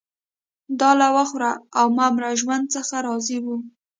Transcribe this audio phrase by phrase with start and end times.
[0.79, 3.55] دا له وخوره او مه مره ژوند څخه راضي وو